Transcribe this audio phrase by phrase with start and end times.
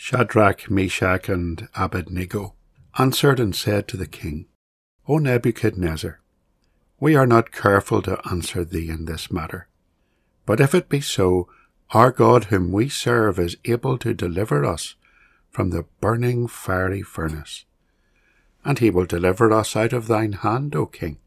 [0.00, 2.54] Shadrach, Meshach, and Abednego
[3.00, 4.46] answered and said to the king,
[5.08, 6.20] O Nebuchadnezzar,
[7.00, 9.66] we are not careful to answer thee in this matter.
[10.46, 11.48] But if it be so,
[11.90, 14.94] our God whom we serve is able to deliver us
[15.50, 17.64] from the burning fiery furnace,
[18.64, 21.18] and he will deliver us out of thine hand, O king.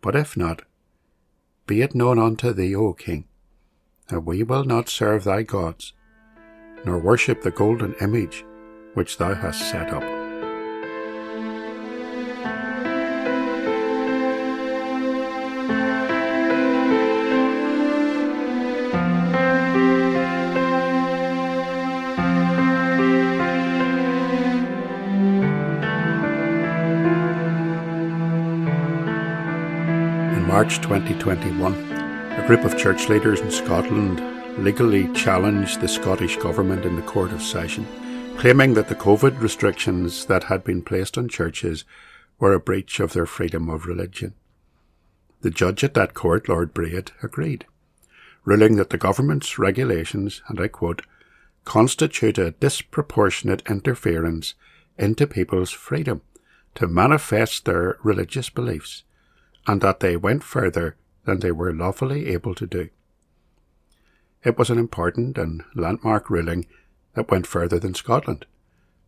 [0.00, 0.62] But if not,
[1.66, 3.28] be it known unto thee, O king,
[4.08, 5.92] that we will not serve thy gods,
[6.84, 8.44] nor worship the golden image
[8.94, 10.02] which thou hast set up.
[30.32, 36.84] In March 2021, a group of church leaders in Scotland legally challenged the Scottish Government
[36.84, 37.86] in the Court of Session,
[38.36, 41.84] claiming that the COVID restrictions that had been placed on churches
[42.38, 44.34] were a breach of their freedom of religion.
[45.40, 47.66] The judge at that court, Lord Braid, agreed,
[48.44, 51.02] ruling that the government's regulations, and I quote,
[51.64, 54.54] constitute a disproportionate interference
[54.98, 56.20] into people's freedom
[56.74, 59.02] to manifest their religious beliefs,
[59.66, 62.90] and that they went further than they were lawfully able to do.
[64.44, 66.66] It was an important and landmark ruling
[67.14, 68.46] that went further than Scotland,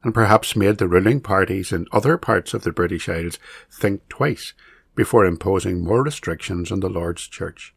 [0.03, 3.39] and perhaps made the ruling parties in other parts of the British Isles
[3.71, 4.53] think twice
[4.95, 7.75] before imposing more restrictions on the Lord's Church.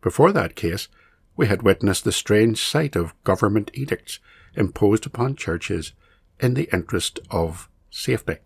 [0.00, 0.88] Before that case,
[1.36, 4.18] we had witnessed the strange sight of government edicts
[4.54, 5.92] imposed upon churches
[6.38, 8.36] in the interest of safety.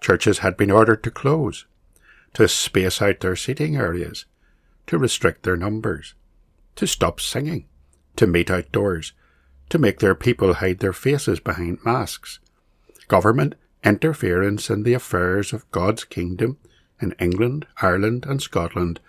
[0.00, 1.66] Churches had been ordered to close,
[2.32, 4.24] to space out their seating areas,
[4.86, 6.14] to restrict their numbers,
[6.76, 7.66] to stop singing,
[8.16, 9.12] to meet outdoors,
[9.70, 12.38] to make their people hide their faces behind masks.
[13.08, 16.58] Government interference in the affairs of God's kingdom
[17.00, 19.00] in England, Ireland, and Scotland,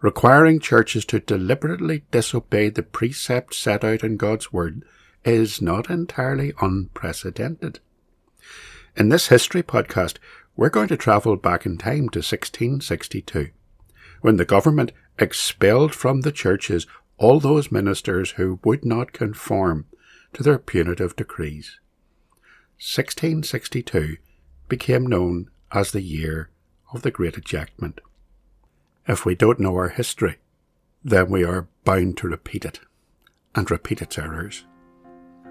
[0.00, 4.84] requiring churches to deliberately disobey the precepts set out in God's Word,
[5.24, 7.78] is not entirely unprecedented.
[8.96, 10.16] In this history podcast,
[10.56, 13.50] we're going to travel back in time to 1662,
[14.20, 16.86] when the government expelled from the churches
[17.18, 19.86] all those ministers who would not conform
[20.32, 21.78] to their punitive decrees.
[22.78, 24.16] 1662
[24.68, 26.50] became known as the year
[26.92, 28.00] of the Great Ejectment.
[29.06, 30.38] If we don't know our history,
[31.04, 32.80] then we are bound to repeat it,
[33.54, 34.64] and repeat its errors.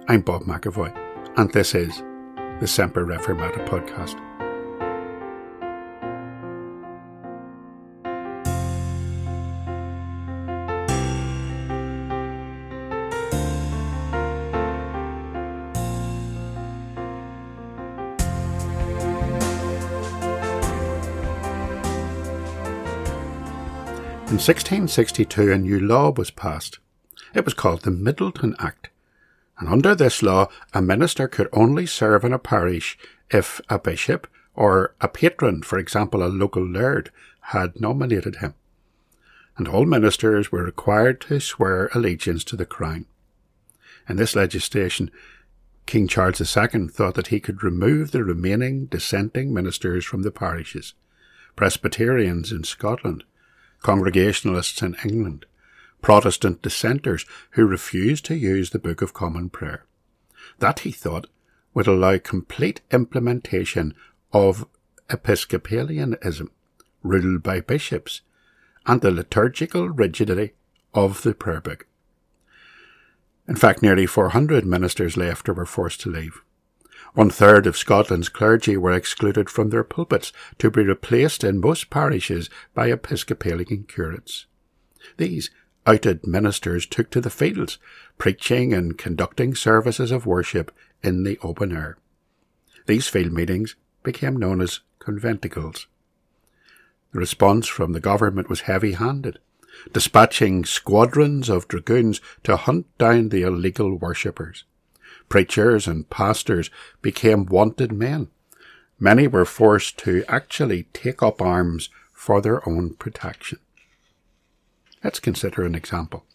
[0.08, 0.96] I'm Bob McAvoy,
[1.38, 2.02] and this is
[2.60, 4.20] the Semper Reformata podcast.
[24.42, 26.80] 1662, a new law was passed.
[27.36, 28.90] It was called the Middleton Act,
[29.60, 32.98] and under this law, a minister could only serve in a parish
[33.30, 34.26] if a bishop
[34.56, 37.12] or a patron, for example, a local laird,
[37.52, 38.56] had nominated him.
[39.58, 43.06] And all ministers were required to swear allegiance to the crown.
[44.10, 45.12] In this legislation,
[45.86, 50.96] King Charles II thought that he could remove the remaining dissenting ministers from the parishes,
[51.56, 53.24] Presbyterians in Scotland,
[53.82, 55.46] Congregationalists in England,
[56.02, 59.86] Protestant dissenters who refused to use the Book of Common Prayer.
[60.60, 61.28] That, he thought,
[61.74, 63.94] would allow complete implementation
[64.34, 64.68] of
[65.10, 66.50] Episcopalianism,
[67.04, 68.22] ruled by bishops,
[68.86, 70.54] and the liturgical rigidity
[70.94, 71.88] of the prayer book.
[73.48, 76.42] In fact, nearly 400 ministers left or were forced to leave.
[77.14, 81.90] One third of Scotland's clergy were excluded from their pulpits to be replaced in most
[81.90, 84.46] parishes by Episcopalian curates.
[85.18, 85.50] These
[85.86, 87.80] outed ministers took to the fields,
[88.18, 90.72] preaching and conducting services of worship
[91.04, 91.98] in the open air.
[92.86, 95.88] These field meetings became known as conventicles.
[97.12, 99.40] The response from the government was heavy handed,
[99.92, 104.64] dispatching squadrons of dragoons to hunt down the illegal worshippers
[105.32, 106.70] preachers and pastors
[107.02, 108.28] became wanted men.
[109.00, 113.60] Many were forced to actually take up arms for their own protection.
[115.02, 116.26] Let's consider an example.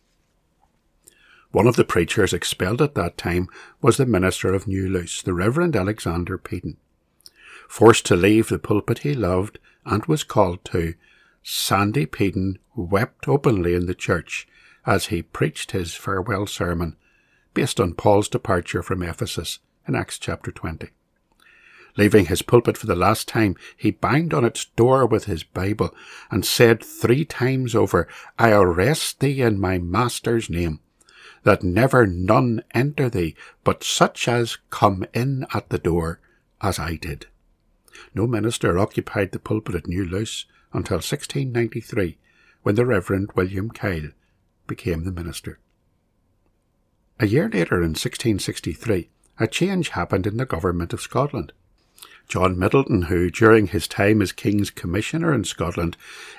[1.52, 3.48] One of the preachers expelled at that time
[3.82, 6.78] was the minister of New Luce, the Reverend Alexander Peden.
[7.68, 10.94] Forced to leave the pulpit he loved and was called to,
[11.42, 14.48] Sandy Peden wept openly in the church
[14.86, 16.96] as he preached his farewell sermon
[17.56, 20.90] based on Paul's departure from Ephesus in Acts chapter 20.
[21.96, 25.94] Leaving his pulpit for the last time, he banged on its door with his Bible
[26.30, 28.06] and said three times over,
[28.38, 30.80] I arrest thee in my Master's name,
[31.44, 36.20] that never none enter thee, but such as come in at the door,
[36.60, 37.24] as I did.
[38.14, 40.44] No minister occupied the pulpit at New Luce
[40.74, 42.18] until 1693,
[42.62, 44.10] when the Reverend William Kyle
[44.66, 45.58] became the minister.
[47.18, 49.08] A year later, in 1663,
[49.38, 51.52] a change happened in the government of Scotland.
[52.28, 55.96] John Middleton, who during his time as King's Commissioner in Scotland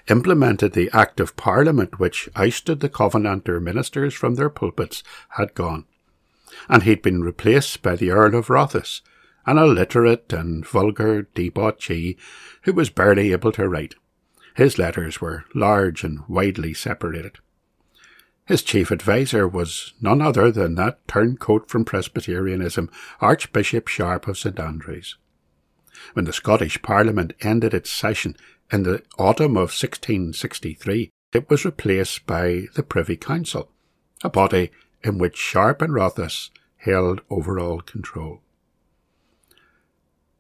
[0.10, 5.86] implemented the Act of Parliament which ousted the Covenanter ministers from their pulpits, had gone,
[6.70, 9.02] and he'd been replaced by the Earl of Rothes,
[9.48, 12.18] an illiterate and vulgar debauchee
[12.64, 13.96] who was barely able to write.
[14.56, 17.40] His letters were large and widely separated.
[18.48, 22.90] His chief adviser was none other than that turncoat from Presbyterianism,
[23.20, 25.18] Archbishop Sharp of St Andrews.
[26.14, 28.38] When the Scottish Parliament ended its session
[28.72, 33.70] in the autumn of 1663, it was replaced by the Privy Council,
[34.24, 34.72] a body
[35.04, 38.40] in which Sharp and Rothes held overall control.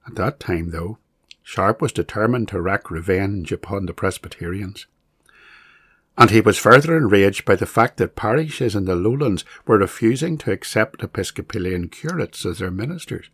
[0.07, 0.98] At that time, though,
[1.44, 4.88] Sharp was determined to wreak revenge upon the Presbyterians.
[6.18, 10.38] And he was further enraged by the fact that parishes in the lowlands were refusing
[10.40, 13.30] to accept Episcopalian curates as their ministers.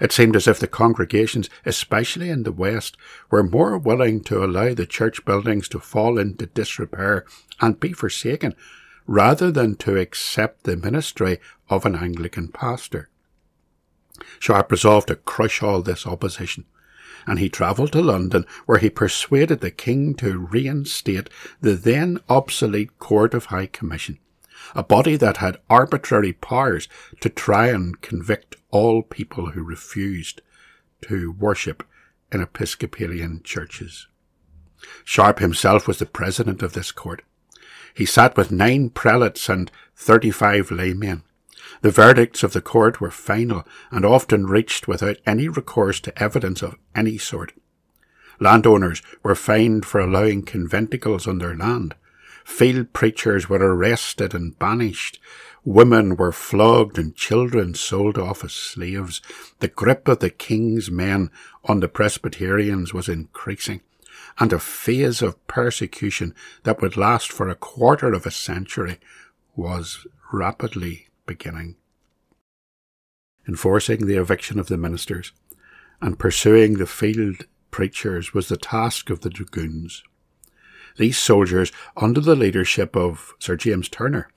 [0.00, 2.96] It seemed as if the congregations, especially in the West,
[3.30, 7.26] were more willing to allow the church buildings to fall into disrepair
[7.60, 8.54] and be forsaken,
[9.06, 11.38] rather than to accept the ministry
[11.68, 13.08] of an Anglican pastor.
[14.38, 16.64] Sharp resolved to crush all this opposition,
[17.26, 21.30] and he travelled to London, where he persuaded the king to reinstate
[21.60, 24.18] the then obsolete Court of High Commission
[24.74, 26.88] a body that had arbitrary powers
[27.20, 30.40] to try and convict all people who refused
[31.02, 31.82] to worship
[32.32, 34.08] in Episcopalian churches.
[35.04, 37.22] Sharp himself was the president of this court.
[37.94, 41.22] He sat with nine prelates and thirty-five laymen.
[41.82, 46.62] The verdicts of the court were final and often reached without any recourse to evidence
[46.62, 47.52] of any sort.
[48.40, 51.94] Landowners were fined for allowing conventicles on their land,
[52.46, 55.18] Field preachers were arrested and banished.
[55.64, 59.20] Women were flogged and children sold off as slaves.
[59.58, 61.30] The grip of the king's men
[61.64, 63.80] on the Presbyterians was increasing,
[64.38, 69.00] and a phase of persecution that would last for a quarter of a century
[69.56, 71.76] was rapidly beginning.
[73.48, 75.32] Enforcing the eviction of the ministers
[76.00, 80.02] and pursuing the field preachers was the task of the dragoons.
[80.96, 84.30] These soldiers, under the leadership of Sir James Turner,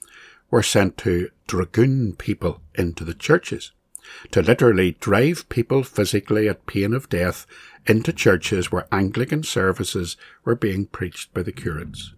[0.51, 3.71] were sent to dragoon people into the churches,
[4.31, 7.45] to literally drive people physically at pain of death
[7.87, 12.13] into churches where Anglican services were being preached by the curates.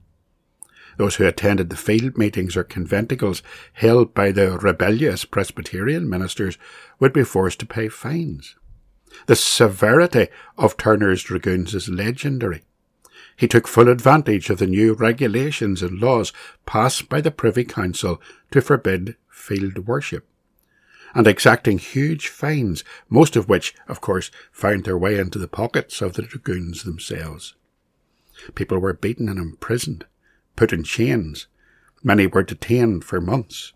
[0.97, 3.41] Those who attended the field meetings or conventicles
[3.73, 6.57] held by the rebellious Presbyterian ministers
[6.99, 8.55] would be forced to pay fines.
[9.25, 10.27] The severity
[10.57, 12.63] of Turner's dragoons is legendary.
[13.35, 16.31] He took full advantage of the new regulations and laws
[16.65, 18.21] passed by the Privy Council
[18.51, 20.27] to forbid field worship,
[21.13, 26.01] and exacting huge fines, most of which, of course, found their way into the pockets
[26.01, 27.55] of the dragoons themselves.
[28.55, 30.05] People were beaten and imprisoned,
[30.55, 31.47] put in chains.
[32.03, 33.73] Many were detained for months.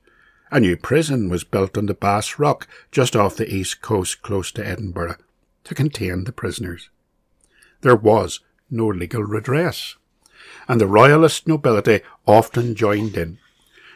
[0.52, 4.52] A new prison was built on the Bass Rock just off the east coast close
[4.54, 5.18] to Edinburgh
[5.64, 6.90] to contain the prisoners.
[7.82, 8.40] There was
[8.70, 9.96] no legal redress,
[10.68, 13.40] and the royalist nobility often joined in,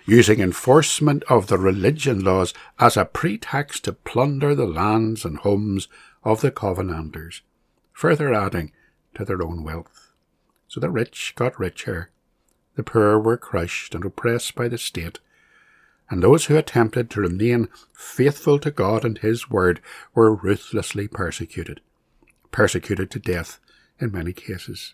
[0.05, 5.88] using enforcement of the religion laws as a pretext to plunder the lands and homes
[6.24, 7.41] of the Covenanters,
[7.93, 8.71] further adding
[9.15, 10.13] to their own wealth.
[10.67, 12.12] So the rich got richer,
[12.79, 15.19] the poor were crushed and oppressed by the state,
[16.09, 19.81] and those who attempted to remain faithful to God and His word
[20.15, 21.81] were ruthlessly persecuted,
[22.51, 23.59] persecuted to death
[24.00, 24.93] in many cases.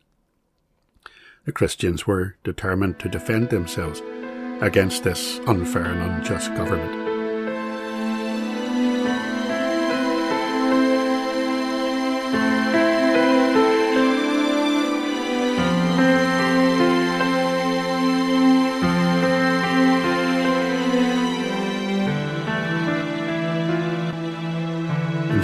[1.46, 4.02] The Christians were determined to defend themselves
[4.64, 7.05] against this unfair and unjust government.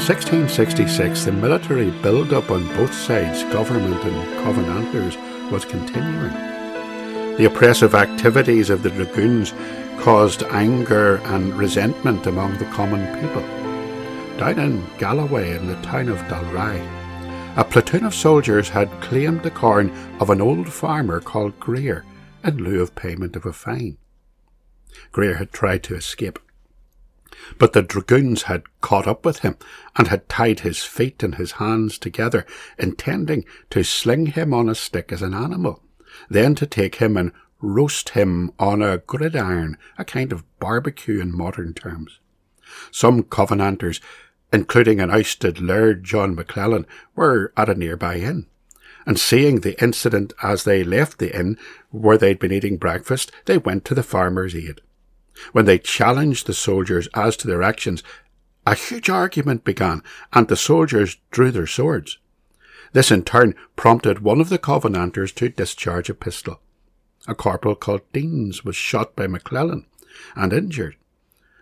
[0.01, 5.15] 1666, the military build-up on both sides, government and Covenanters,
[5.51, 6.34] was continuing.
[7.38, 9.53] The oppressive activities of the dragoons
[10.00, 13.43] caused anger and resentment among the common people.
[14.38, 16.81] Down in Galloway, in the town of Dalry,
[17.55, 22.03] a platoon of soldiers had claimed the corn of an old farmer called Greer
[22.43, 23.98] in lieu of payment of a fine.
[25.12, 26.39] Greer had tried to escape,
[27.57, 29.57] but the dragoons had caught up with him
[29.95, 32.45] and had tied his feet and his hands together,
[32.77, 35.81] intending to sling him on a stick as an animal,
[36.29, 41.35] then to take him and roast him on a gridiron, a kind of barbecue in
[41.35, 42.19] modern terms.
[42.91, 44.00] Some Covenanters
[44.51, 46.85] including an ousted Laird John McClellan,
[47.15, 48.47] were at a nearby inn.
[49.05, 51.57] And seeing the incident as they left the inn
[51.89, 54.81] where they'd been eating breakfast, they went to the farmer's aid.
[55.51, 58.03] When they challenged the soldiers as to their actions,
[58.65, 62.19] a huge argument began, and the soldiers drew their swords.
[62.93, 66.59] This in turn prompted one of the Covenanters to discharge a pistol.
[67.27, 69.85] A corporal called Deans was shot by McClellan
[70.35, 70.95] and injured,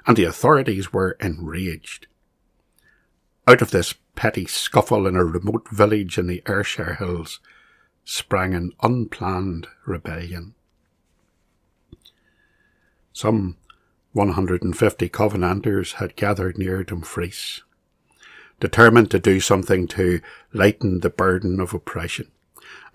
[0.08, 2.08] and the authorities were enraged.
[3.48, 7.40] Out of this petty scuffle in a remote village in the Ayrshire Hills
[8.06, 10.56] sprang an unplanned rebellion.
[13.14, 13.58] Some
[14.14, 17.62] 150 Covenanters had gathered near Dumfries,
[18.60, 20.20] determined to do something to
[20.52, 22.32] lighten the burden of oppression,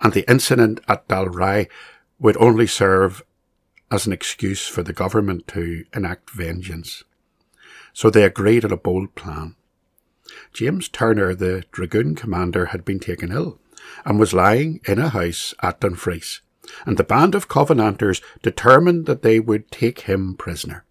[0.01, 1.69] and the incident at Dalry
[2.19, 3.23] would only serve
[3.89, 7.03] as an excuse for the government to enact vengeance.
[7.93, 9.55] So they agreed on a bold plan.
[10.51, 13.59] James Turner, the dragoon commander, had been taken ill
[14.03, 16.41] and was lying in a house at Dumfries,
[16.85, 20.83] and the band of Covenanters determined that they would take him prisoner.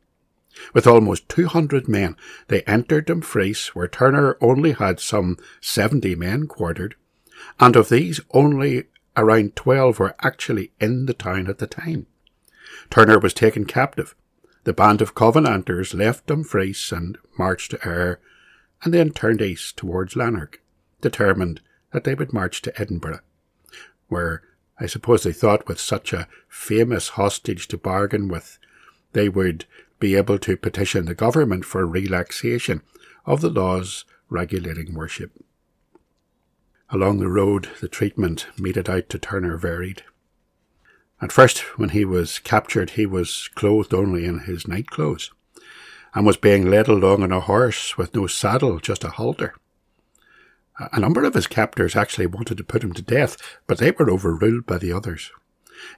[0.72, 2.16] With almost 200 men,
[2.48, 6.94] they entered Dumfries, where Turner only had some 70 men quartered,
[7.58, 8.84] and of these only
[9.16, 12.06] around 12 were actually in the town at the time.
[12.90, 14.14] Turner was taken captive.
[14.64, 18.20] The band of Covenanters left Dumfries and marched to Ayr
[18.82, 20.62] and then turned east towards Lanark,
[21.00, 21.60] determined
[21.92, 23.20] that they would march to Edinburgh,
[24.08, 24.42] where
[24.78, 28.58] I suppose they thought with such a famous hostage to bargain with,
[29.12, 29.64] they would
[29.98, 32.82] be able to petition the government for relaxation
[33.24, 35.32] of the laws regulating worship.
[36.90, 40.02] Along the road, the treatment meted out to Turner varied.
[41.20, 45.30] At first, when he was captured, he was clothed only in his night clothes
[46.14, 49.54] and was being led along on a horse with no saddle, just a halter.
[50.92, 53.36] A number of his captors actually wanted to put him to death,
[53.66, 55.30] but they were overruled by the others.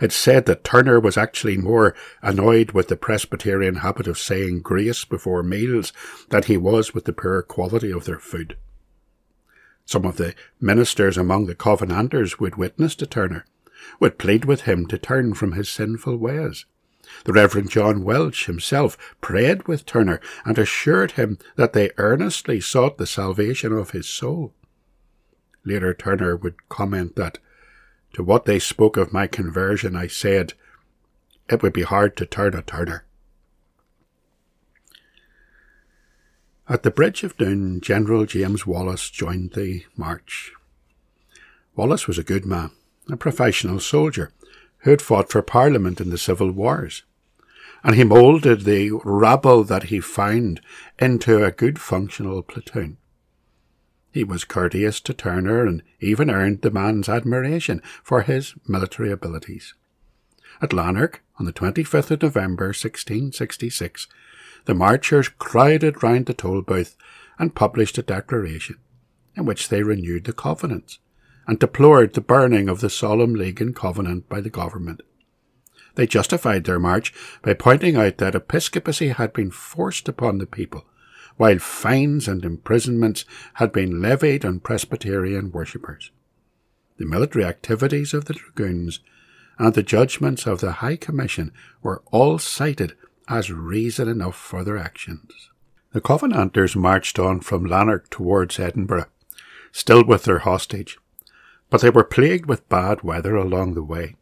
[0.00, 5.04] It's said that Turner was actually more annoyed with the Presbyterian habit of saying grace
[5.04, 5.92] before meals
[6.30, 8.56] than he was with the poor quality of their food.
[9.84, 13.46] Some of the ministers among the Covenanters would witness to Turner,
[14.00, 16.66] would plead with him to turn from his sinful ways.
[17.24, 22.98] The Reverend John Welch himself prayed with Turner and assured him that they earnestly sought
[22.98, 24.52] the salvation of his soul.
[25.64, 27.38] Later, Turner would comment that,
[28.16, 30.54] to what they spoke of my conversion, I said,
[31.50, 33.04] it would be hard to turn a Turner.
[36.66, 40.54] At the Bridge of Doon, General James Wallace joined the march.
[41.74, 42.70] Wallace was a good man,
[43.10, 44.32] a professional soldier,
[44.78, 47.02] who had fought for Parliament in the Civil Wars.
[47.84, 50.62] And he moulded the rabble that he found
[50.98, 52.96] into a good functional platoon.
[54.16, 59.74] He was courteous to Turner and even earned the man's admiration for his military abilities.
[60.62, 64.06] At Lanark, on the 25th of November 1666,
[64.64, 66.96] the marchers crowded round the toll booth
[67.38, 68.78] and published a declaration
[69.36, 70.98] in which they renewed the covenants
[71.46, 75.02] and deplored the burning of the Solemn League and Covenant by the government.
[75.96, 80.86] They justified their march by pointing out that episcopacy had been forced upon the people,
[81.36, 83.24] while fines and imprisonments
[83.54, 86.10] had been levied on Presbyterian worshippers.
[86.98, 89.00] The military activities of the dragoons
[89.58, 91.52] and the judgments of the High Commission
[91.82, 92.96] were all cited
[93.28, 95.50] as reason enough for their actions.
[95.92, 99.06] The Covenanters marched on from Lanark towards Edinburgh,
[99.72, 100.98] still with their hostage,
[101.70, 104.16] but they were plagued with bad weather along the way,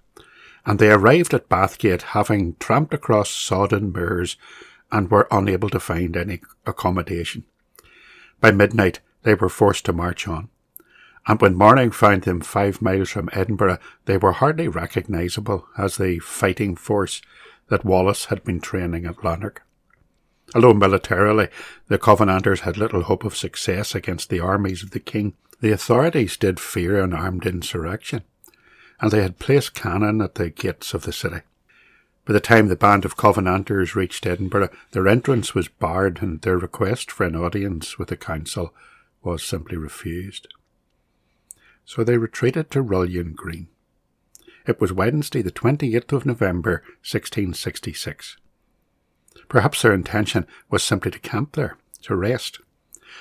[0.64, 4.37] and they arrived at Bathgate having tramped across sodden moors
[4.91, 7.45] and were unable to find any accommodation.
[8.41, 10.49] By midnight, they were forced to march on,
[11.26, 16.19] and when morning found them five miles from Edinburgh, they were hardly recognisable as the
[16.19, 17.23] fighting force
[17.69, 19.62] that Wallace had been training at Lanark.
[20.55, 21.49] Although militarily
[21.88, 26.37] the Covenanters had little hope of success against the armies of the king, the authorities
[26.37, 28.23] did fear an armed insurrection,
[29.00, 31.41] and they had placed cannon at the gates of the city.
[32.26, 36.57] By the time the band of Covenanters reached Edinburgh, their entrance was barred and their
[36.57, 38.73] request for an audience with the council
[39.23, 40.49] was simply refused.
[41.85, 43.69] So they retreated to Rullion Green.
[44.66, 48.38] It was Wednesday, the 28th of November, 1666.
[49.49, 52.61] Perhaps their intention was simply to camp there, to rest,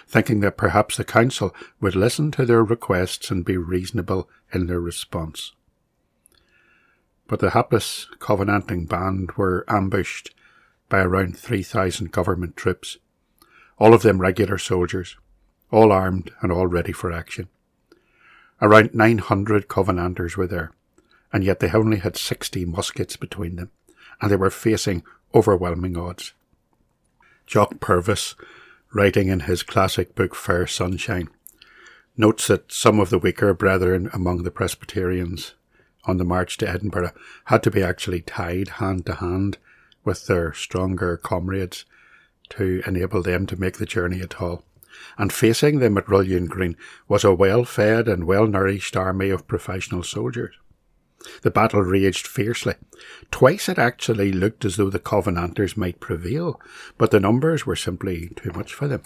[0.07, 4.79] thinking that perhaps the council would listen to their requests and be reasonable in their
[4.79, 5.51] response.
[7.27, 10.33] But the hapless Covenanting band were ambushed
[10.89, 12.97] by around 3,000 government troops,
[13.77, 15.17] all of them regular soldiers,
[15.71, 17.47] all armed and all ready for action.
[18.61, 20.71] Around 900 Covenanters were there,
[21.31, 23.71] and yet they only had 60 muskets between them,
[24.21, 25.03] and they were facing
[25.33, 26.33] overwhelming odds.
[27.47, 28.35] Jock Purves,
[28.93, 31.29] writing in his classic book Fair Sunshine,
[32.15, 35.55] notes that some of the weaker brethren among the Presbyterians
[36.05, 37.11] on the march to Edinburgh
[37.45, 39.57] had to be actually tied hand to hand
[40.03, 41.85] with their stronger comrades
[42.49, 44.63] to enable them to make the journey at all.
[45.17, 46.75] And facing them at Rullion Green
[47.07, 50.55] was a well fed and well nourished army of professional soldiers.
[51.41, 52.75] The battle raged fiercely.
[53.31, 56.59] Twice it actually looked as though the Covenanters might prevail,
[56.97, 59.03] but the numbers were simply too much for them.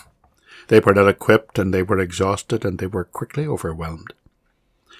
[0.67, 4.13] They were ill equipped and they were exhausted and they were quickly overwhelmed.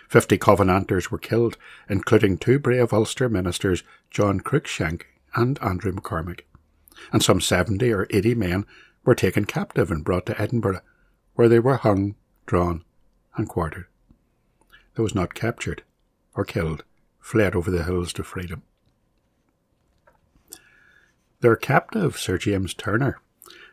[0.08, 1.58] Fifty Covenanters were killed,
[1.90, 5.04] including two brave Ulster ministers, John Cruikshank
[5.36, 6.42] and Andrew McCormick.
[7.12, 8.66] And some seventy or eighty men
[9.04, 10.82] were taken captive and brought to Edinburgh,
[11.36, 12.84] where they were hung, drawn,
[13.36, 13.86] and quartered.
[14.96, 15.84] Those not captured
[16.34, 16.84] or killed
[17.20, 18.64] fled over the hills to freedom.
[21.42, 23.20] Their captive, Sir James Turner,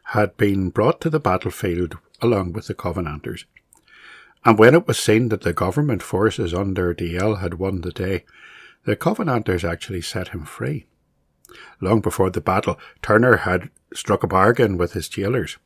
[0.08, 3.46] had been brought to the battlefield along with the Covenanters.
[4.44, 8.24] And when it was seen that the government forces under Dalziel had won the day,
[8.84, 10.86] the Covenanters actually set him free.
[11.80, 15.56] Long before the battle, Turner had struck a bargain with his jailers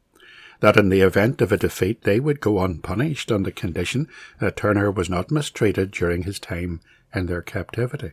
[0.61, 4.09] that in the event of a defeat they would go unpunished on the condition
[4.41, 6.81] that Turner was not mistreated during his time
[7.14, 8.12] in their captivity.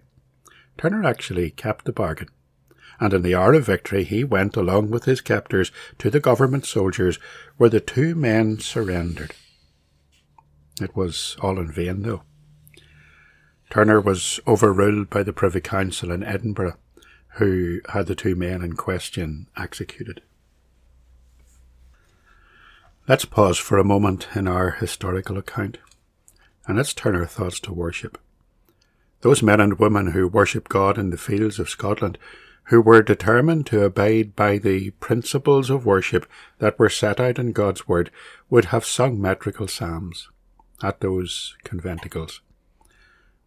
[0.78, 2.30] Turner actually kept the bargain,
[3.00, 6.66] and in the hour of victory he went along with his captors to the government
[6.66, 7.18] soldiers
[7.58, 9.34] where the two men surrendered.
[10.82, 12.24] It was all in vain, though.
[13.70, 16.78] Turner was overruled by the Privy Council in Edinburgh,
[17.36, 20.22] who had the two men in question executed.
[23.08, 25.78] Let's pause for a moment in our historical account,
[26.68, 28.18] and let's turn our thoughts to worship.
[29.22, 32.18] Those men and women who worship God in the fields of Scotland,
[32.66, 36.26] who were determined to abide by the principles of worship
[36.60, 38.12] that were set out in God's Word,
[38.50, 40.30] would have sung metrical psalms
[40.84, 42.42] at those conventicles.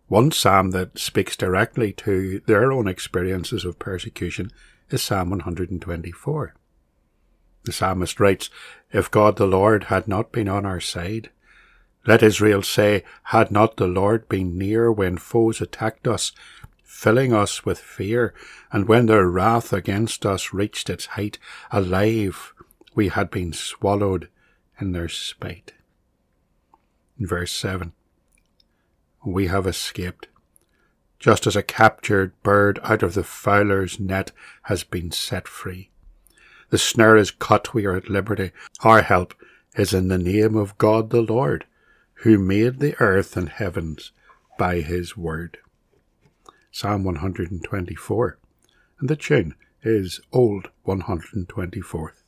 [0.09, 4.51] One psalm that speaks directly to their own experiences of persecution
[4.91, 6.55] is Psalm 124.
[7.65, 8.49] The psalmist writes,
[8.91, 11.29] If God the Lord had not been on our side,
[12.07, 16.33] let Israel say, Had not the Lord been near when foes attacked us,
[16.83, 18.33] filling us with fear,
[18.73, 21.39] and when their wrath against us reached its height,
[21.71, 22.55] alive
[22.95, 24.29] we had been swallowed
[24.81, 25.75] in their spite.
[27.19, 27.93] Verse 7,
[29.25, 30.29] we have escaped,
[31.19, 34.31] just as a captured bird out of the fowler's net
[34.63, 35.91] has been set free.
[36.71, 38.53] The snare is cut, we are at liberty.
[38.81, 39.35] Our help
[39.75, 41.65] is in the name of God the Lord
[42.23, 44.13] who made the earth and heavens
[44.59, 45.59] by his word.
[46.71, 48.39] Psalm 124.
[49.01, 52.23] And the tune is Old 124th.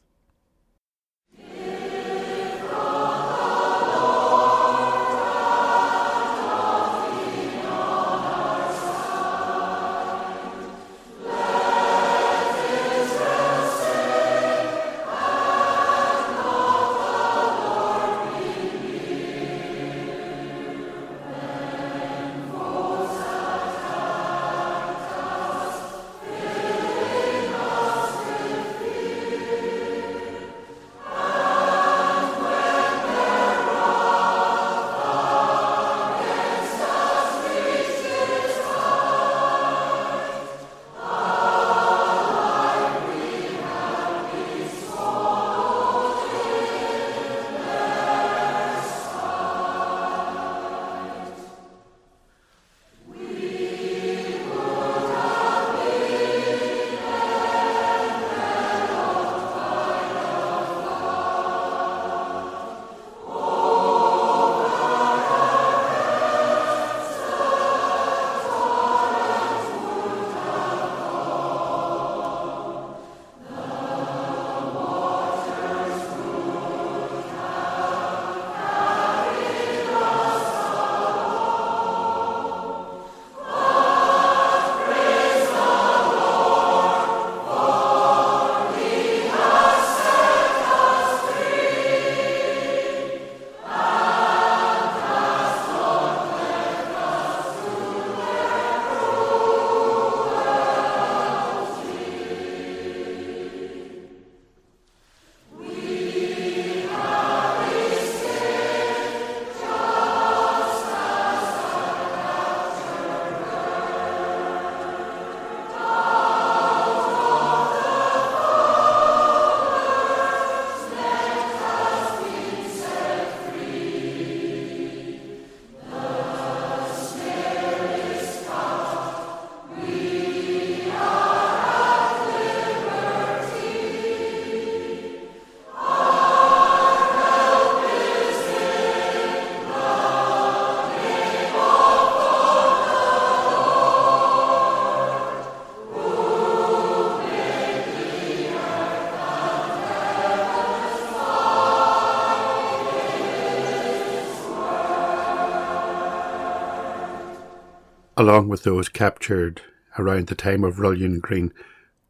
[158.30, 159.60] Along with those captured
[159.98, 161.52] around the time of Rullion Green,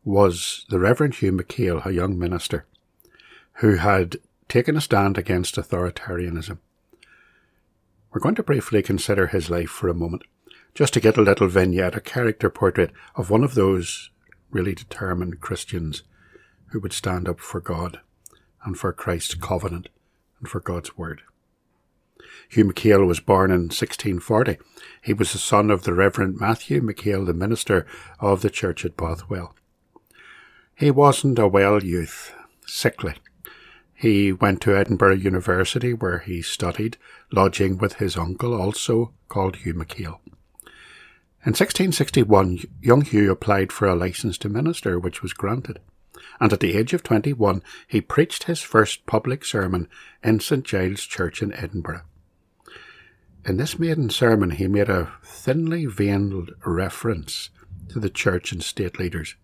[0.05, 2.67] was the Reverend Hugh McKail, a young minister,
[3.61, 6.59] who had taken a stand against authoritarianism.
[8.11, 10.25] We're going to briefly consider his life for a moment,
[10.75, 14.11] just to get a little vignette, a character portrait of one of those
[14.51, 16.03] really determined Christians
[16.67, 18.01] who would stand up for God
[18.63, 19.89] and for Christ's covenant
[20.39, 21.23] and for God's word.
[22.49, 24.59] Hugh McKail was born in 1640.
[25.03, 27.87] He was the son of the Reverend Matthew McKail, the minister
[28.19, 29.55] of the church at Bothwell.
[30.75, 32.33] He wasn't a well youth,
[32.67, 33.15] sickly.
[33.95, 36.97] He went to Edinburgh University where he studied,
[37.31, 40.21] lodging with his uncle, also called Hugh McKail.
[41.43, 45.81] In 1661, young Hugh applied for a license to minister, which was granted
[46.41, 49.89] and at the age of 21 he preached his first public sermon
[50.23, 52.03] in St Giles Church in Edinburgh.
[53.45, 57.51] In this maiden sermon he made a thinly veiled reference
[57.89, 59.35] to the church and state leaders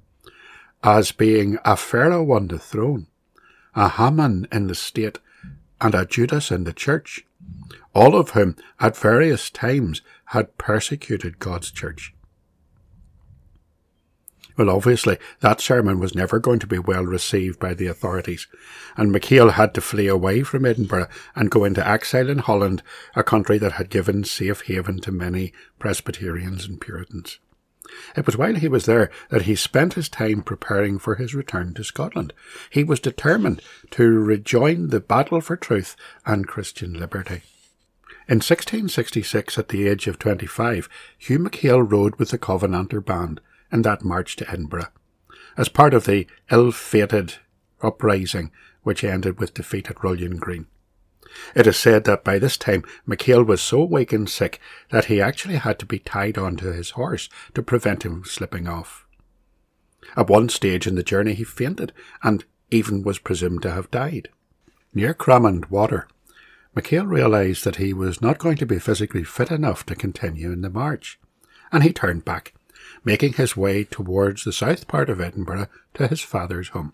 [0.85, 3.07] as being a Pharaoh on the throne,
[3.75, 5.19] a Haman in the state,
[5.81, 7.27] and a Judas in the church,
[7.95, 12.15] all of whom at various times had persecuted God's church.
[14.57, 18.47] Well, obviously, that sermon was never going to be well received by the authorities,
[18.97, 22.83] and McKail had to flee away from Edinburgh and go into exile in Holland,
[23.15, 27.39] a country that had given safe haven to many Presbyterians and Puritans.
[28.17, 31.75] It was while he was there that he spent his time preparing for his return
[31.75, 32.33] to Scotland.
[32.71, 33.61] He was determined
[33.93, 37.43] to rejoin the battle for truth and Christian liberty.
[38.29, 43.41] In 1666, at the age of 25, Hugh McKail rode with the Covenanter band
[43.73, 44.89] in that march to Edinburgh,
[45.57, 47.35] as part of the ill-fated
[47.83, 48.51] uprising
[48.83, 50.67] which ended with defeat at Rullion Green.
[51.55, 55.21] It is said that by this time McKail was so weak and sick that he
[55.21, 59.07] actually had to be tied onto his horse to prevent him slipping off.
[60.17, 64.29] At one stage in the journey he fainted and even was presumed to have died.
[64.95, 66.09] Near Cramond Water,
[66.77, 70.61] McKail realised that he was not going to be physically fit enough to continue in
[70.61, 71.19] the march,
[71.73, 72.55] and he turned back
[73.07, 76.93] making his way towards the south part of Edinburgh to his father's home.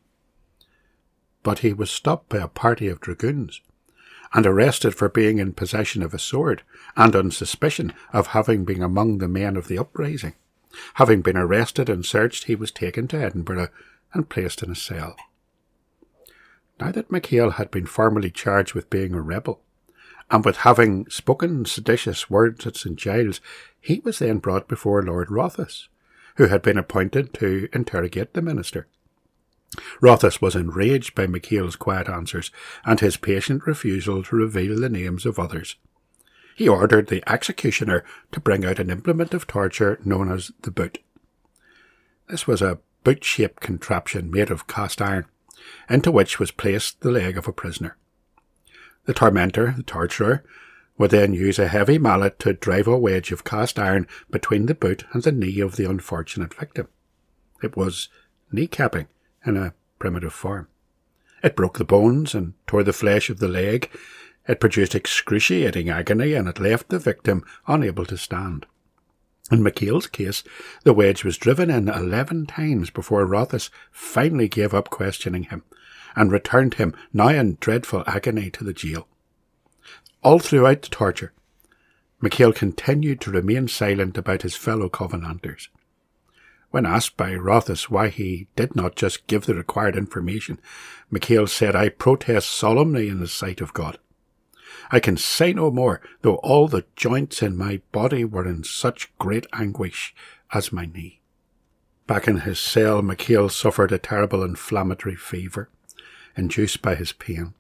[1.42, 3.62] But he was stopped by a party of dragoons
[4.34, 6.62] and arrested for being in possession of a sword
[6.96, 10.34] and on suspicion of having been among the men of the uprising.
[10.94, 13.68] Having been arrested and searched, he was taken to Edinburgh
[14.12, 15.16] and placed in a cell.
[16.78, 19.60] Now that McKail had been formally charged with being a rebel,
[20.30, 23.40] and with having spoken seditious words at St Giles,
[23.80, 25.88] he was then brought before Lord Rothes,
[26.36, 28.86] who had been appointed to interrogate the minister.
[30.00, 32.50] Rothes was enraged by McKail's quiet answers
[32.84, 35.76] and his patient refusal to reveal the names of others.
[36.54, 40.98] He ordered the executioner to bring out an implement of torture known as the boot.
[42.28, 45.26] This was a boot shaped contraption made of cast iron,
[45.88, 47.96] into which was placed the leg of a prisoner.
[49.06, 50.44] The tormentor, the torturer,
[50.98, 54.74] would then use a heavy mallet to drive a wedge of cast iron between the
[54.74, 56.88] boot and the knee of the unfortunate victim.
[57.62, 58.08] It was
[58.52, 59.06] kneecapping
[59.46, 60.68] in a primitive form.
[61.42, 63.90] It broke the bones and tore the flesh of the leg.
[64.46, 68.66] It produced excruciating agony and it left the victim unable to stand.
[69.50, 70.44] In McKail's case,
[70.84, 75.62] the wedge was driven in eleven times before Rothes finally gave up questioning him
[76.14, 79.08] and returned him, now in dreadful agony, to the jail.
[80.22, 81.32] All throughout the torture,
[82.22, 85.68] McKail continued to remain silent about his fellow Covenanters.
[86.70, 90.60] When asked by Rothes why he did not just give the required information,
[91.12, 93.98] McKail said, I protest solemnly in the sight of God.
[94.92, 99.12] I can say no more, though all the joints in my body were in such
[99.18, 100.14] great anguish
[100.52, 101.20] as my knee.
[102.06, 105.68] Back in his cell, McKail suffered a terrible inflammatory fever,
[106.36, 107.54] induced by his pain.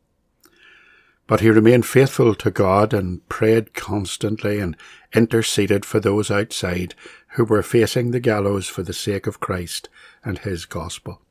[1.32, 4.76] But he remained faithful to God and prayed constantly and
[5.14, 6.94] interceded for those outside
[7.36, 9.88] who were facing the gallows for the sake of Christ
[10.22, 11.22] and his gospel.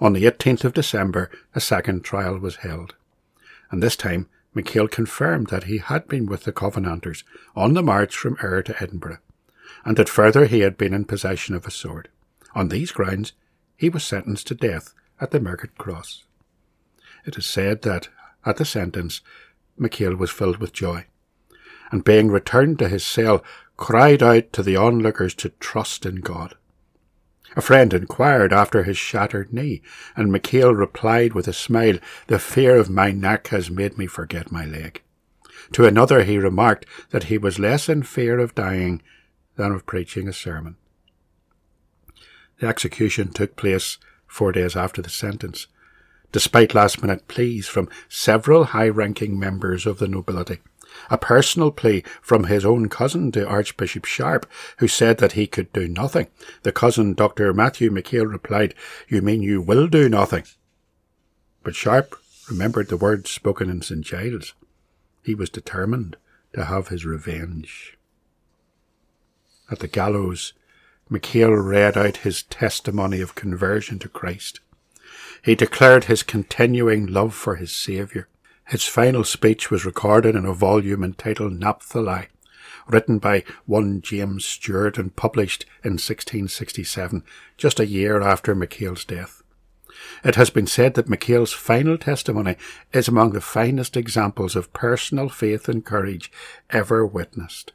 [0.00, 2.94] On the 18th of December, a second trial was held,
[3.72, 7.24] and this time McKail confirmed that he had been with the Covenanters
[7.56, 9.18] on the march from Ayr to Edinburgh,
[9.84, 12.08] and that further he had been in possession of a sword.
[12.54, 13.32] On these grounds,
[13.76, 16.22] he was sentenced to death at the Market Cross.
[17.26, 18.10] It is said that
[18.48, 19.20] at the sentence,
[19.78, 21.04] McKail was filled with joy,
[21.90, 23.44] and being returned to his cell,
[23.76, 26.54] cried out to the onlookers to trust in God.
[27.56, 29.82] A friend inquired after his shattered knee,
[30.16, 34.50] and McKail replied with a smile, The fear of my neck has made me forget
[34.50, 35.02] my leg.
[35.72, 39.02] To another he remarked that he was less in fear of dying
[39.56, 40.76] than of preaching a sermon.
[42.60, 45.66] The execution took place four days after the sentence,
[46.32, 50.58] despite last minute pleas from several high ranking members of the nobility.
[51.10, 54.46] A personal plea from his own cousin to Archbishop Sharp,
[54.78, 56.28] who said that he could do nothing.
[56.62, 57.52] The cousin, Dr.
[57.52, 58.74] Matthew McKail, replied,
[59.06, 60.44] You mean you will do nothing?
[61.62, 62.14] But Sharp
[62.48, 64.04] remembered the words spoken in St.
[64.04, 64.54] Giles.
[65.22, 66.16] He was determined
[66.54, 67.98] to have his revenge.
[69.70, 70.54] At the gallows,
[71.10, 74.60] McKail read out his testimony of conversion to Christ.
[75.42, 78.28] He declared his continuing love for his Saviour.
[78.66, 82.28] His final speech was recorded in a volume entitled Naphtali,
[82.86, 87.22] written by one James Stewart and published in 1667,
[87.56, 89.42] just a year after McKail's death.
[90.24, 92.56] It has been said that McKail's final testimony
[92.92, 96.30] is among the finest examples of personal faith and courage
[96.70, 97.72] ever witnessed.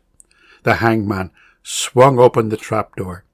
[0.64, 1.32] The hangman
[1.64, 3.26] swung open the trapdoor,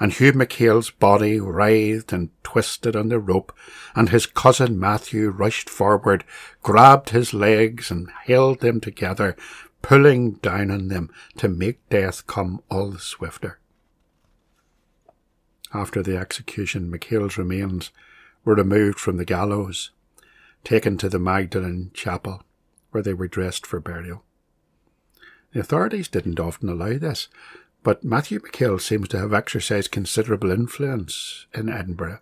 [0.00, 3.52] and Hugh McKail's body writhed and twisted on the rope,
[3.94, 6.24] and his cousin Matthew rushed forward,
[6.62, 9.36] grabbed his legs, and held them together,
[9.82, 13.58] pulling down on them to make death come all the swifter.
[15.72, 17.90] After the execution, McKail's remains
[18.44, 19.90] were removed from the gallows,
[20.62, 22.42] taken to the Magdalen Chapel,
[22.90, 24.24] where they were dressed for burial.
[25.52, 27.28] The authorities didn't often allow this,
[27.84, 32.18] but Matthew McKail seems to have exercised considerable influence in Edinburgh.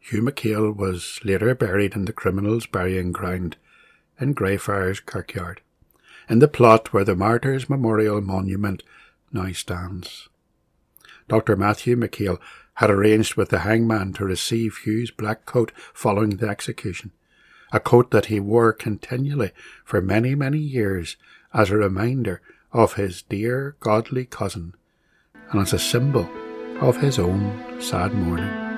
[0.00, 3.56] Hugh McKail was later buried in the criminals' burying ground
[4.20, 5.60] in Greyfriars Kirkyard,
[6.28, 8.82] in the plot where the Martyrs' Memorial Monument
[9.32, 10.28] now stands.
[11.28, 11.54] Dr.
[11.54, 12.40] Matthew McKail
[12.74, 17.12] had arranged with the hangman to receive Hugh's black coat following the execution,
[17.72, 19.52] a coat that he wore continually
[19.84, 21.16] for many, many years
[21.54, 24.74] as a reminder of his dear godly cousin
[25.50, 26.28] and as a symbol
[26.80, 28.69] of his own sad mourning.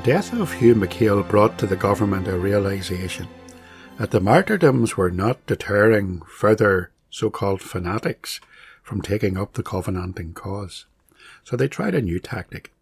[0.00, 3.28] The death of Hugh McKail brought to the government a realization
[3.98, 8.40] that the martyrdoms were not deterring further so-called fanatics
[8.82, 10.86] from taking up the Covenanting cause.
[11.44, 12.72] So they tried a new tactic.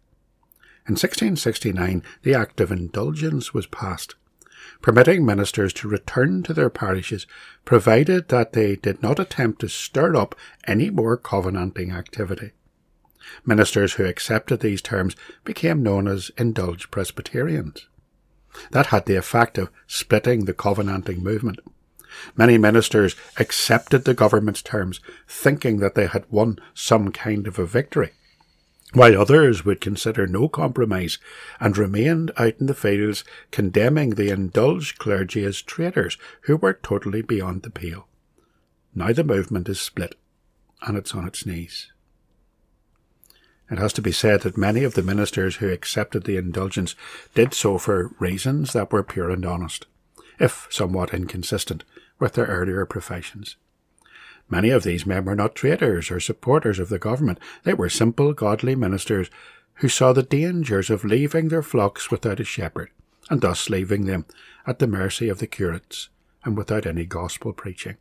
[0.87, 4.15] In 1669, the Act of Indulgence was passed,
[4.81, 7.27] permitting ministers to return to their parishes
[7.65, 12.51] provided that they did not attempt to stir up any more Covenanting activity.
[13.45, 17.87] Ministers who accepted these terms became known as indulged Presbyterians.
[18.71, 21.59] That had the effect of splitting the Covenanting movement.
[22.35, 27.65] Many ministers accepted the government's terms, thinking that they had won some kind of a
[27.65, 28.11] victory,
[28.93, 31.19] while others would consider no compromise
[31.59, 37.21] and remained out in the fields condemning the indulged clergy as traitors who were totally
[37.21, 38.07] beyond the pale.
[38.95, 40.15] Now the movement is split,
[40.81, 41.91] and it's on its knees.
[43.71, 46.95] It has to be said that many of the ministers who accepted the indulgence
[47.35, 49.85] did so for reasons that were pure and honest,
[50.39, 51.83] if somewhat inconsistent
[52.19, 53.57] with their earlier professions.
[54.49, 57.39] Many of these men were not traitors or supporters of the government.
[57.63, 59.29] They were simple, godly ministers
[59.75, 62.89] who saw the dangers of leaving their flocks without a shepherd,
[63.29, 64.25] and thus leaving them
[64.65, 66.09] at the mercy of the curates
[66.43, 67.97] and without any gospel preaching.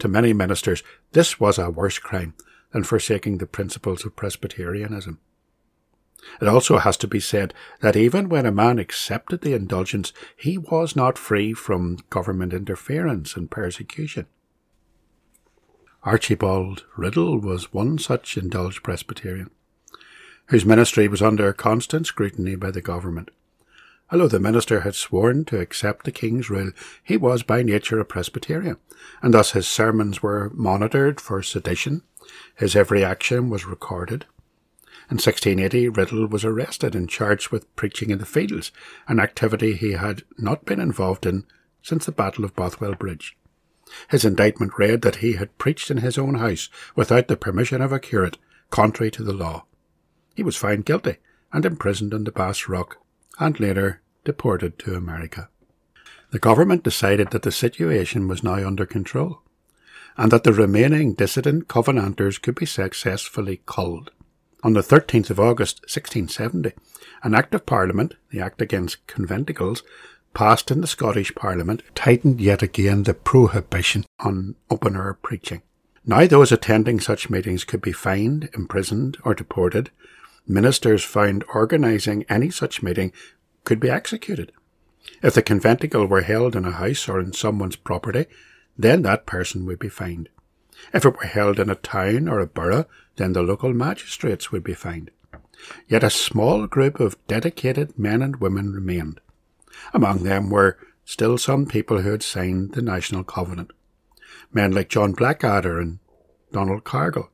[0.00, 2.34] To many ministers, this was a worse crime
[2.72, 5.18] than forsaking the principles of Presbyterianism.
[6.40, 10.56] It also has to be said that even when a man accepted the indulgence, he
[10.56, 14.26] was not free from government interference and persecution.
[16.04, 19.50] Archibald Riddell was one such indulged Presbyterian,
[20.46, 23.30] whose ministry was under constant scrutiny by the government.
[24.10, 28.04] Although the minister had sworn to accept the king's rule, he was by nature a
[28.04, 28.76] Presbyterian,
[29.22, 32.02] and thus his sermons were monitored for sedition
[32.54, 34.26] his every action was recorded.
[35.10, 38.72] In 1680, Riddell was arrested and charged with preaching in the fields,
[39.08, 41.44] an activity he had not been involved in
[41.82, 43.36] since the Battle of Bothwell Bridge.
[44.08, 47.92] His indictment read that he had preached in his own house without the permission of
[47.92, 48.38] a curate,
[48.70, 49.66] contrary to the law.
[50.34, 51.16] He was found guilty
[51.52, 52.98] and imprisoned on the Bass Rock,
[53.38, 55.50] and later deported to America.
[56.30, 59.41] The government decided that the situation was now under control,
[60.16, 64.10] and that the remaining dissident Covenanters could be successfully culled.
[64.62, 66.72] On the 13th of August 1670,
[67.22, 69.82] an Act of Parliament, the Act Against Conventicles,
[70.34, 75.62] passed in the Scottish Parliament, tightened yet again the prohibition on open air preaching.
[76.04, 79.90] Now those attending such meetings could be fined, imprisoned, or deported.
[80.46, 83.12] Ministers found organising any such meeting
[83.64, 84.52] could be executed.
[85.22, 88.26] If the conventicle were held in a house or in someone's property,
[88.76, 90.28] then that person would be fined.
[90.92, 94.64] If it were held in a town or a borough, then the local magistrates would
[94.64, 95.10] be fined.
[95.86, 99.20] Yet a small group of dedicated men and women remained.
[99.94, 103.72] Among them were still some people who had signed the National Covenant.
[104.52, 105.98] Men like John Blackadder and
[106.52, 107.30] Donald Cargill.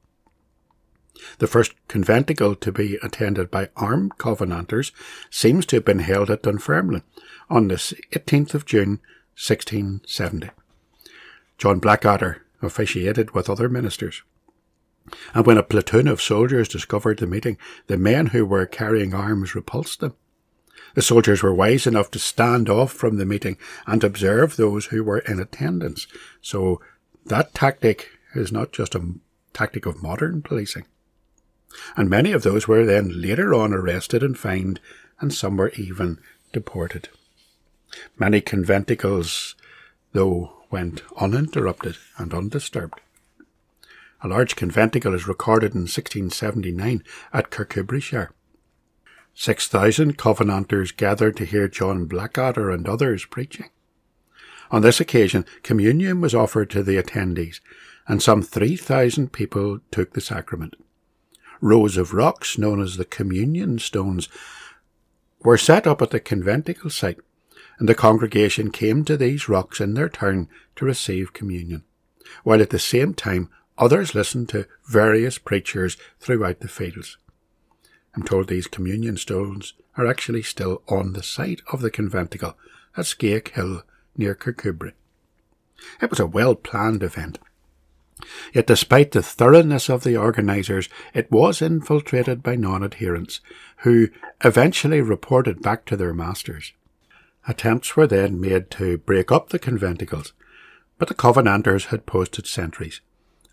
[1.39, 4.93] The first conventicle to be attended by armed Covenanters
[5.31, 7.03] seems to have been held at Dunfermline
[7.51, 9.01] on the 18th of June
[9.37, 10.51] 1670.
[11.59, 14.23] John Blackadder officiated with other ministers.
[15.35, 19.55] And when a platoon of soldiers discovered the meeting, the men who were carrying arms
[19.55, 20.15] repulsed them.
[20.95, 25.03] The soldiers were wise enough to stand off from the meeting and observe those who
[25.05, 26.07] were in attendance.
[26.41, 26.81] So
[27.27, 29.15] that tactic is not just a
[29.53, 30.87] tactic of modern policing.
[31.97, 34.81] And many of those were then later on arrested and fined,
[35.21, 36.19] and some were even
[36.53, 37.09] deported.
[38.19, 39.55] Many conventicles,
[40.13, 43.01] though, went uninterrupted and undisturbed.
[44.23, 48.31] A large conventicle is recorded in 1679 at Kirkcudbrightshire.
[49.35, 53.71] Six thousand Covenanters gathered to hear John Blackadder and others preaching.
[54.73, 57.61] On this occasion, communion was offered to the attendees,
[58.09, 60.75] and some three thousand people took the sacrament.
[61.61, 64.29] Rows of rocks, known as the communion stones,
[65.45, 67.19] were set up at the conventicle site,
[67.79, 71.85] and the congregation came to these rocks in their turn to receive communion,
[72.43, 77.17] while at the same time others listened to various preachers throughout the fields.
[78.15, 82.57] I'm told these communion stones are actually still on the site of the conventicle
[82.97, 83.83] at Skeoch Hill
[84.17, 84.95] near Kirkcudbright.
[86.03, 87.39] It was a well planned event.
[88.53, 93.41] Yet despite the thoroughness of the organisers, it was infiltrated by non-adherents,
[93.79, 94.09] who
[94.43, 96.73] eventually reported back to their masters.
[97.49, 100.35] Attempts were then made to break up the conventicles,
[100.99, 103.01] but the Covenanters had posted sentries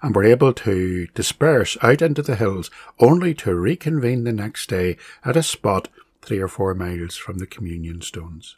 [0.01, 4.97] and were able to disperse out into the hills only to reconvene the next day
[5.23, 5.88] at a spot
[6.21, 8.58] three or four miles from the communion stones.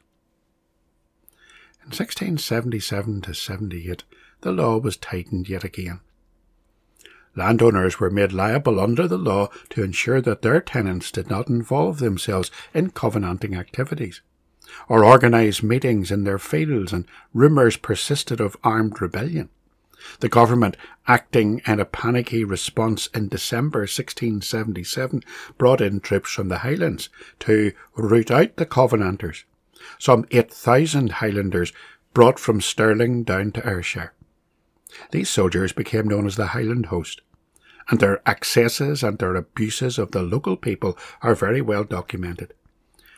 [1.83, 4.03] In 1677 to 78,
[4.41, 5.99] the law was tightened yet again.
[7.35, 11.99] Landowners were made liable under the law to ensure that their tenants did not involve
[11.99, 14.21] themselves in covenanting activities
[14.87, 19.49] or organise meetings in their fields, and rumours persisted of armed rebellion.
[20.19, 25.23] The government, acting in a panicky response in December 1677,
[25.57, 27.09] brought in troops from the Highlands
[27.39, 29.45] to root out the Covenanters.
[29.99, 31.73] Some 8,000 Highlanders
[32.13, 34.13] brought from Stirling down to Ayrshire.
[35.11, 37.21] These soldiers became known as the Highland Host,
[37.89, 42.53] and their excesses and their abuses of the local people are very well documented.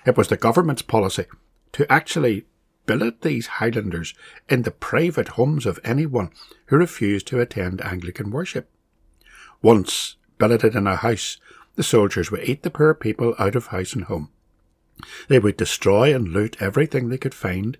[0.05, 1.25] It was the government's policy
[1.73, 2.45] to actually
[2.85, 4.13] billet these Highlanders
[4.47, 6.31] in the private homes of anyone
[6.67, 8.69] who refused to attend Anglican worship.
[9.61, 11.37] Once billeted in a house,
[11.75, 14.29] the soldiers would eat the poor people out of house and home.
[15.27, 17.77] They would destroy and loot everything they could find.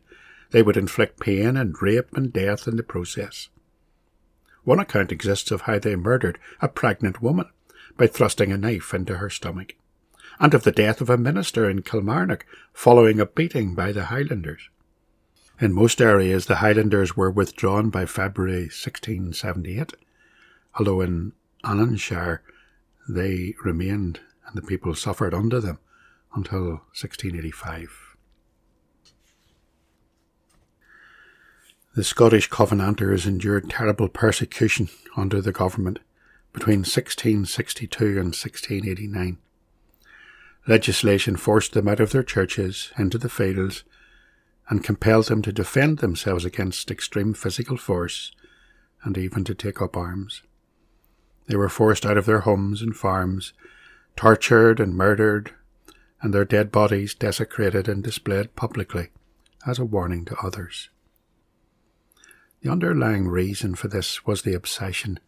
[0.51, 3.49] They would inflict pain and rape and death in the process.
[4.63, 7.49] One account exists of how they murdered a pregnant woman
[7.97, 9.73] by thrusting a knife into her stomach
[10.39, 14.69] and of the death of a minister in Kilmarnock following a beating by the Highlanders.
[15.59, 19.93] In most areas, the Highlanders were withdrawn by February 1678,
[20.77, 21.33] although in
[21.65, 22.41] Annanshire
[23.09, 25.79] they remained and the people suffered under them
[26.33, 28.15] until 1685.
[31.95, 35.99] The Scottish Covenanters endured terrible persecution under the government
[36.53, 39.37] between 1662 and 1689.
[40.67, 43.83] Legislation forced them out of their churches into the fields
[44.69, 48.31] and compelled them to defend themselves against extreme physical force
[49.03, 50.43] and even to take up arms.
[51.47, 53.53] They were forced out of their homes and farms,
[54.15, 55.53] tortured and murdered,
[56.21, 59.09] and their dead bodies desecrated and displayed publicly
[59.65, 60.89] as a warning to others.
[62.61, 65.19] The underlying reason for this was the obsession,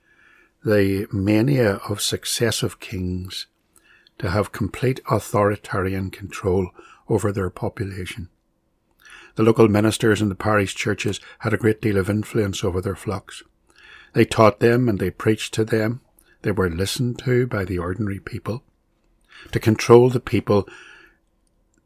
[0.63, 3.47] the mania of successive kings
[4.21, 6.69] to have complete authoritarian control
[7.09, 8.29] over their population.
[9.33, 12.95] The local ministers in the parish churches had a great deal of influence over their
[12.95, 13.41] flocks.
[14.13, 16.01] They taught them and they preached to them.
[16.43, 18.63] They were listened to by the ordinary people.
[19.53, 20.69] To control the people,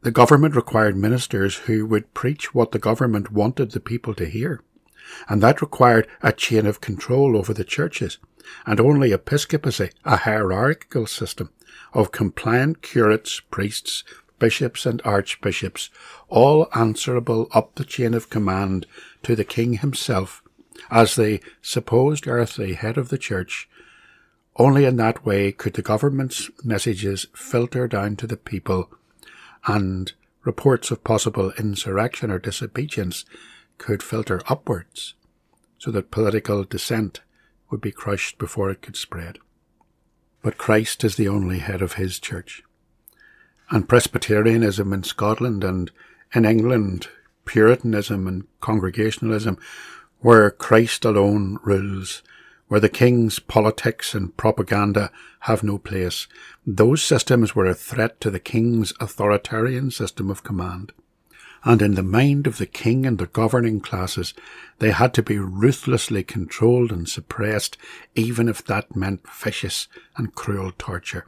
[0.02, 4.60] the government required ministers who would preach what the government wanted the people to hear.
[5.26, 8.18] And that required a chain of control over the churches,
[8.66, 11.50] and only episcopacy, a hierarchical system
[11.92, 14.04] of compliant curates, priests,
[14.38, 15.90] bishops, and archbishops,
[16.28, 18.86] all answerable up the chain of command
[19.22, 20.42] to the king himself
[20.90, 23.68] as the supposed earthly head of the church.
[24.56, 28.90] Only in that way could the government's messages filter down to the people
[29.66, 30.12] and
[30.44, 33.24] reports of possible insurrection or disobedience
[33.78, 35.14] could filter upwards
[35.78, 37.20] so that political dissent
[37.70, 39.38] would be crushed before it could spread.
[40.46, 42.62] But Christ is the only head of his church.
[43.68, 45.90] And Presbyterianism in Scotland and
[46.32, 47.08] in England,
[47.44, 49.58] Puritanism and Congregationalism,
[50.20, 52.22] where Christ alone rules,
[52.68, 56.28] where the king's politics and propaganda have no place,
[56.64, 60.92] those systems were a threat to the king's authoritarian system of command.
[61.66, 64.32] And in the mind of the king and the governing classes,
[64.78, 67.76] they had to be ruthlessly controlled and suppressed,
[68.14, 71.26] even if that meant vicious and cruel torture.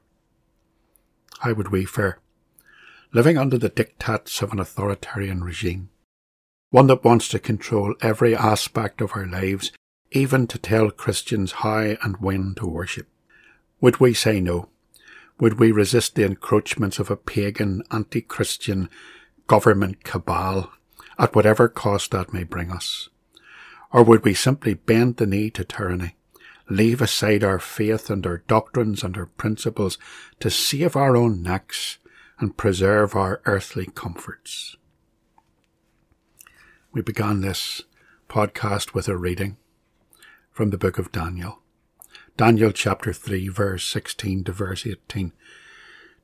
[1.41, 2.21] How would we fare?
[3.13, 5.91] Living under the diktats of an authoritarian regime.
[6.71, 9.73] One that wants to control every aspect of our lives,
[10.13, 13.09] even to tell Christians how and when to worship.
[13.81, 14.69] Would we say no?
[15.41, 18.89] Would we resist the encroachments of a pagan, anti-Christian
[19.49, 20.71] government cabal
[21.19, 23.09] at whatever cost that may bring us?
[23.91, 26.15] Or would we simply bend the knee to tyranny,
[26.69, 29.99] leave aside our faith and our doctrines and our principles
[30.41, 31.99] to save our own necks
[32.39, 34.77] and preserve our earthly comforts?
[36.93, 37.83] We began this
[38.29, 39.57] podcast with a reading
[40.51, 41.61] from the book of Daniel.
[42.37, 45.33] Daniel chapter 3 verse 16 to verse 18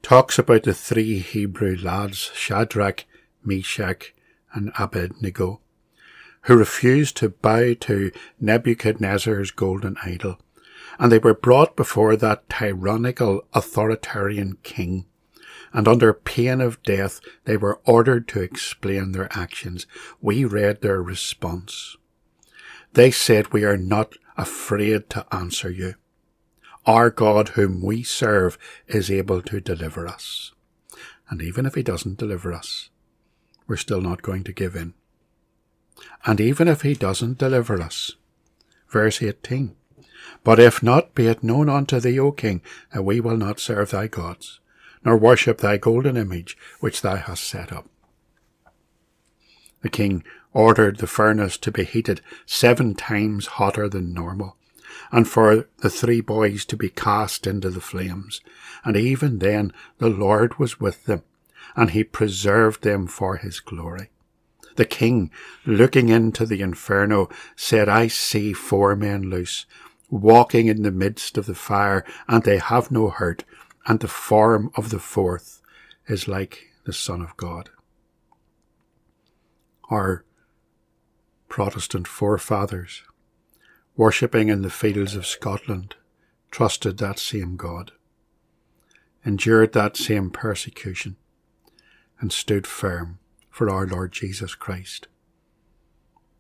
[0.03, 3.07] talks about the three Hebrew lads, Shadrach,
[3.45, 4.15] Meshach,
[4.53, 5.61] and Abednego,
[6.43, 10.39] who refused to bow to Nebuchadnezzar's golden idol,
[10.99, 15.07] and they were brought before that tyrannical authoritarian king,
[15.73, 19.87] and under pain of death they were ordered to explain their actions.
[20.21, 21.97] We read their response.
[22.93, 25.95] They said, We are not afraid to answer you.
[26.87, 30.53] Our God, whom we serve, is able to deliver us.
[31.29, 32.91] And even if he doesn't deliver us,
[33.67, 34.95] we're still not going to give in.
[36.27, 38.13] And even if he doesn't deliver us,
[38.89, 39.77] verse 18,
[40.43, 42.61] but if not, be it known unto thee, O king,
[42.93, 44.61] that we will not serve thy gods,
[45.05, 47.89] nor worship thy golden image which thou hast set up.
[49.83, 54.57] The king ordered the furnace to be heated seven times hotter than normal,
[55.13, 58.41] and for the three boys to be cast into the flames.
[58.85, 61.23] And even then the Lord was with them,
[61.77, 64.11] and he preserved them for his glory.
[64.77, 65.31] The king,
[65.65, 69.67] looking into the inferno, said, I see four men loose,
[70.11, 73.45] walking in the midst of the fire, and they have no hurt,
[73.87, 75.63] and the form of the fourth
[76.09, 77.71] is like the Son of God.
[79.91, 80.25] Our
[81.49, 83.03] Protestant forefathers,
[83.97, 85.95] worshipping in the fields of Scotland,
[86.51, 87.93] trusted that same God,
[89.25, 91.17] endured that same persecution,
[92.21, 93.19] and stood firm
[93.51, 95.09] for our Lord Jesus Christ.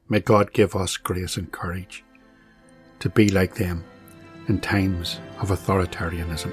[0.09, 2.05] May God give us grace and courage
[3.01, 3.85] to be like them
[4.49, 6.53] in times of authoritarianism.